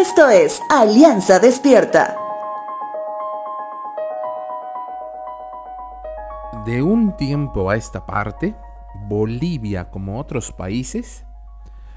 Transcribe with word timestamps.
Esto 0.00 0.30
es 0.30 0.62
Alianza 0.70 1.40
Despierta. 1.40 2.16
De 6.64 6.82
un 6.82 7.14
tiempo 7.18 7.68
a 7.68 7.76
esta 7.76 8.06
parte, 8.06 8.54
Bolivia, 9.08 9.90
como 9.90 10.18
otros 10.18 10.52
países, 10.52 11.26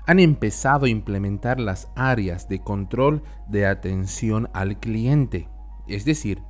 han 0.05 0.19
empezado 0.19 0.85
a 0.85 0.89
implementar 0.89 1.61
las 1.61 1.87
áreas 1.95 2.49
de 2.49 2.59
control 2.59 3.23
de 3.47 3.67
atención 3.67 4.49
al 4.51 4.81
cliente. 4.81 5.47
Es 5.87 6.03
decir, 6.03 6.43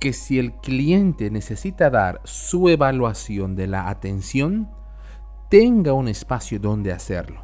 que 0.00 0.12
si 0.12 0.38
el 0.38 0.52
cliente 0.52 1.30
necesita 1.30 1.88
dar 1.88 2.20
su 2.24 2.68
evaluación 2.68 3.56
de 3.56 3.68
la 3.68 3.88
atención, 3.88 4.68
tenga 5.48 5.94
un 5.94 6.08
espacio 6.08 6.60
donde 6.60 6.92
hacerlo, 6.92 7.42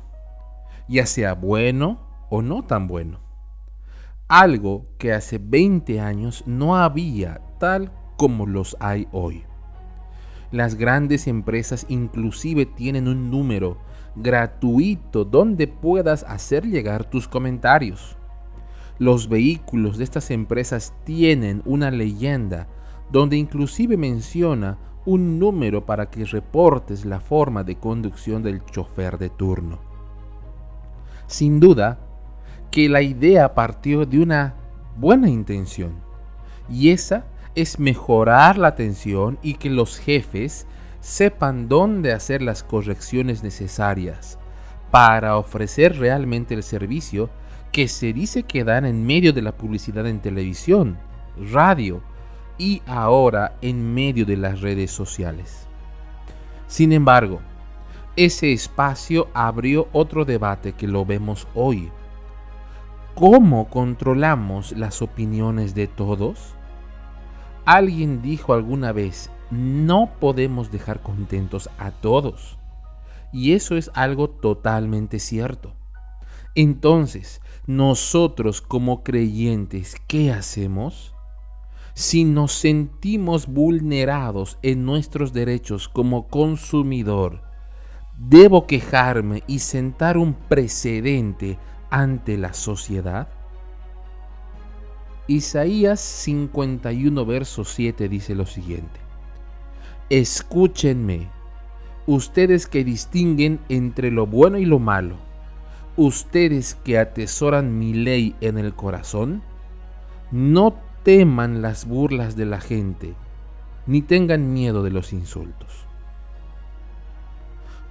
ya 0.88 1.06
sea 1.06 1.32
bueno 1.32 2.06
o 2.28 2.42
no 2.42 2.64
tan 2.64 2.86
bueno. 2.86 3.29
Algo 4.30 4.86
que 4.96 5.12
hace 5.12 5.40
20 5.42 5.98
años 5.98 6.44
no 6.46 6.76
había 6.76 7.40
tal 7.58 7.90
como 8.16 8.46
los 8.46 8.76
hay 8.78 9.08
hoy. 9.10 9.42
Las 10.52 10.76
grandes 10.76 11.26
empresas 11.26 11.84
inclusive 11.88 12.64
tienen 12.64 13.08
un 13.08 13.28
número 13.28 13.78
gratuito 14.14 15.24
donde 15.24 15.66
puedas 15.66 16.22
hacer 16.22 16.64
llegar 16.64 17.10
tus 17.10 17.26
comentarios. 17.26 18.16
Los 19.00 19.28
vehículos 19.28 19.98
de 19.98 20.04
estas 20.04 20.30
empresas 20.30 20.94
tienen 21.02 21.60
una 21.64 21.90
leyenda 21.90 22.68
donde 23.10 23.36
inclusive 23.36 23.96
menciona 23.96 24.78
un 25.06 25.40
número 25.40 25.84
para 25.84 26.08
que 26.08 26.24
reportes 26.24 27.04
la 27.04 27.18
forma 27.18 27.64
de 27.64 27.80
conducción 27.80 28.44
del 28.44 28.64
chofer 28.66 29.18
de 29.18 29.28
turno. 29.28 29.80
Sin 31.26 31.58
duda 31.58 32.09
que 32.70 32.88
la 32.88 33.02
idea 33.02 33.54
partió 33.54 34.06
de 34.06 34.20
una 34.20 34.54
buena 34.96 35.28
intención 35.28 35.94
y 36.68 36.90
esa 36.90 37.24
es 37.54 37.78
mejorar 37.78 38.58
la 38.58 38.68
atención 38.68 39.38
y 39.42 39.54
que 39.54 39.70
los 39.70 39.98
jefes 39.98 40.66
sepan 41.00 41.68
dónde 41.68 42.12
hacer 42.12 42.42
las 42.42 42.62
correcciones 42.62 43.42
necesarias 43.42 44.38
para 44.90 45.36
ofrecer 45.36 45.98
realmente 45.98 46.54
el 46.54 46.62
servicio 46.62 47.30
que 47.72 47.88
se 47.88 48.12
dice 48.12 48.42
que 48.42 48.64
dan 48.64 48.84
en 48.84 49.06
medio 49.06 49.32
de 49.32 49.42
la 49.42 49.52
publicidad 49.52 50.06
en 50.06 50.20
televisión, 50.20 50.98
radio 51.52 52.02
y 52.58 52.82
ahora 52.86 53.56
en 53.62 53.94
medio 53.94 54.26
de 54.26 54.36
las 54.36 54.60
redes 54.60 54.90
sociales. 54.90 55.66
Sin 56.66 56.92
embargo, 56.92 57.40
ese 58.16 58.52
espacio 58.52 59.28
abrió 59.32 59.88
otro 59.92 60.24
debate 60.24 60.72
que 60.72 60.86
lo 60.86 61.04
vemos 61.04 61.48
hoy. 61.54 61.90
¿Cómo 63.20 63.68
controlamos 63.68 64.72
las 64.72 65.02
opiniones 65.02 65.74
de 65.74 65.86
todos? 65.86 66.54
Alguien 67.66 68.22
dijo 68.22 68.54
alguna 68.54 68.92
vez, 68.92 69.30
no 69.50 70.12
podemos 70.18 70.72
dejar 70.72 71.02
contentos 71.02 71.68
a 71.76 71.90
todos. 71.90 72.56
Y 73.30 73.52
eso 73.52 73.76
es 73.76 73.90
algo 73.92 74.30
totalmente 74.30 75.18
cierto. 75.18 75.74
Entonces, 76.54 77.42
nosotros 77.66 78.62
como 78.62 79.02
creyentes, 79.02 79.96
¿qué 80.06 80.32
hacemos? 80.32 81.14
Si 81.92 82.24
nos 82.24 82.52
sentimos 82.52 83.48
vulnerados 83.48 84.56
en 84.62 84.86
nuestros 84.86 85.34
derechos 85.34 85.90
como 85.90 86.26
consumidor, 86.26 87.42
¿debo 88.16 88.66
quejarme 88.66 89.42
y 89.46 89.58
sentar 89.58 90.16
un 90.16 90.32
precedente 90.32 91.58
ante 91.90 92.38
la 92.38 92.52
sociedad? 92.52 93.28
Isaías 95.26 96.00
51, 96.00 97.24
verso 97.24 97.64
7 97.64 98.08
dice 98.08 98.34
lo 98.34 98.46
siguiente. 98.46 98.98
Escúchenme, 100.08 101.28
ustedes 102.06 102.66
que 102.66 102.82
distinguen 102.82 103.60
entre 103.68 104.10
lo 104.10 104.26
bueno 104.26 104.58
y 104.58 104.64
lo 104.64 104.80
malo, 104.80 105.16
ustedes 105.96 106.74
que 106.74 106.98
atesoran 106.98 107.78
mi 107.78 107.94
ley 107.94 108.34
en 108.40 108.58
el 108.58 108.74
corazón, 108.74 109.42
no 110.32 110.74
teman 111.04 111.62
las 111.62 111.86
burlas 111.86 112.34
de 112.34 112.46
la 112.46 112.60
gente, 112.60 113.14
ni 113.86 114.02
tengan 114.02 114.52
miedo 114.52 114.82
de 114.82 114.90
los 114.90 115.12
insultos. 115.12 115.86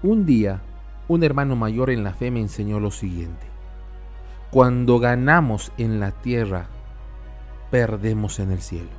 Un 0.03 0.25
día, 0.25 0.62
un 1.07 1.23
hermano 1.23 1.56
mayor 1.56 1.90
en 1.90 2.03
la 2.03 2.13
fe 2.13 2.31
me 2.31 2.40
enseñó 2.41 2.79
lo 2.79 2.91
siguiente. 2.91 3.47
Cuando 4.51 4.97
ganamos 4.97 5.71
en 5.77 5.99
la 5.99 6.11
tierra, 6.11 6.69
perdemos 7.69 8.39
en 8.39 8.51
el 8.51 8.61
cielo. 8.61 8.89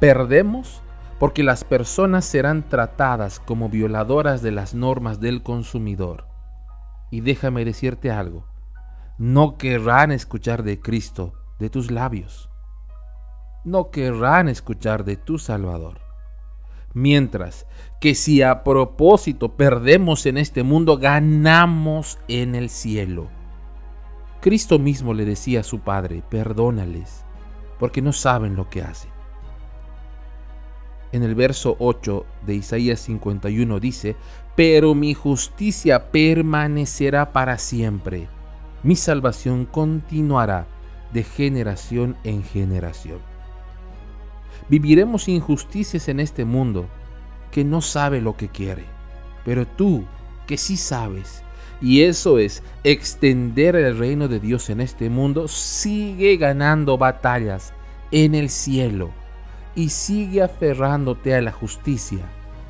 Perdemos 0.00 0.82
porque 1.18 1.42
las 1.42 1.64
personas 1.64 2.26
serán 2.26 2.68
tratadas 2.68 3.40
como 3.40 3.70
violadoras 3.70 4.42
de 4.42 4.50
las 4.50 4.74
normas 4.74 5.18
del 5.20 5.42
consumidor. 5.42 6.26
Y 7.10 7.20
déjame 7.22 7.64
decirte 7.64 8.10
algo, 8.10 8.44
no 9.16 9.56
querrán 9.56 10.12
escuchar 10.12 10.62
de 10.62 10.78
Cristo 10.80 11.32
de 11.58 11.70
tus 11.70 11.90
labios. 11.90 12.50
No 13.64 13.90
querrán 13.90 14.48
escuchar 14.48 15.04
de 15.04 15.16
tu 15.16 15.38
Salvador. 15.38 16.00
Mientras 16.92 17.66
que 18.00 18.14
si 18.14 18.42
a 18.42 18.64
propósito 18.64 19.56
perdemos 19.56 20.26
en 20.26 20.36
este 20.36 20.64
mundo, 20.64 20.98
ganamos 20.98 22.18
en 22.28 22.54
el 22.54 22.68
cielo. 22.68 23.30
Cristo 24.42 24.80
mismo 24.80 25.14
le 25.14 25.24
decía 25.24 25.60
a 25.60 25.62
su 25.62 25.78
Padre, 25.78 26.20
perdónales, 26.28 27.24
porque 27.78 28.02
no 28.02 28.12
saben 28.12 28.56
lo 28.56 28.68
que 28.68 28.82
hacen. 28.82 29.12
En 31.12 31.22
el 31.22 31.36
verso 31.36 31.76
8 31.78 32.26
de 32.44 32.56
Isaías 32.56 32.98
51 32.98 33.78
dice, 33.78 34.16
pero 34.56 34.96
mi 34.96 35.14
justicia 35.14 36.10
permanecerá 36.10 37.32
para 37.32 37.56
siempre, 37.56 38.26
mi 38.82 38.96
salvación 38.96 39.64
continuará 39.64 40.66
de 41.12 41.22
generación 41.22 42.16
en 42.24 42.42
generación. 42.42 43.20
Viviremos 44.68 45.28
injusticias 45.28 46.08
en 46.08 46.18
este 46.18 46.44
mundo 46.44 46.88
que 47.52 47.62
no 47.62 47.80
sabe 47.80 48.20
lo 48.20 48.36
que 48.36 48.48
quiere, 48.48 48.86
pero 49.44 49.68
tú 49.68 50.04
que 50.48 50.56
sí 50.56 50.76
sabes 50.76 51.44
y 51.80 52.02
eso 52.02 52.38
es 52.38 52.62
extender 52.84 53.76
el 53.76 53.98
reino 53.98 54.28
de 54.28 54.40
Dios 54.40 54.70
en 54.70 54.80
este 54.80 55.10
mundo, 55.10 55.48
sigue 55.48 56.36
ganando 56.36 56.98
batallas 56.98 57.72
en 58.10 58.34
el 58.34 58.50
cielo 58.50 59.10
y 59.74 59.88
sigue 59.88 60.42
aferrándote 60.42 61.34
a 61.34 61.40
la 61.40 61.52
justicia 61.52 62.24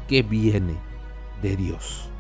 que 0.09 0.23
viene 0.23 0.77
de 1.43 1.57
Dios. 1.57 2.12